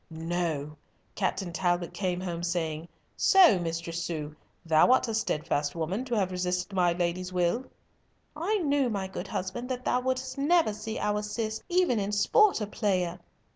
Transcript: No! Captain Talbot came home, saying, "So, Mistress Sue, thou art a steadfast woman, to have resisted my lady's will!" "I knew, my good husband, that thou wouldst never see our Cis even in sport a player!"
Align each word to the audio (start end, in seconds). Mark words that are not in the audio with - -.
No! 0.09 0.77
Captain 1.13 1.53
Talbot 1.53 1.93
came 1.93 2.19
home, 2.21 2.41
saying, 2.41 2.87
"So, 3.15 3.59
Mistress 3.59 4.03
Sue, 4.03 4.35
thou 4.65 4.91
art 4.91 5.07
a 5.07 5.13
steadfast 5.13 5.75
woman, 5.75 6.05
to 6.05 6.15
have 6.15 6.31
resisted 6.31 6.73
my 6.73 6.91
lady's 6.93 7.31
will!" 7.31 7.65
"I 8.35 8.57
knew, 8.57 8.89
my 8.89 9.05
good 9.05 9.27
husband, 9.27 9.69
that 9.69 9.85
thou 9.85 9.99
wouldst 9.99 10.39
never 10.39 10.73
see 10.73 10.97
our 10.97 11.21
Cis 11.21 11.61
even 11.69 11.99
in 11.99 12.11
sport 12.11 12.61
a 12.61 12.65
player!" 12.65 13.19